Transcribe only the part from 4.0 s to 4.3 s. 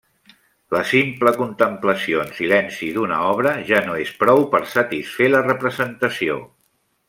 és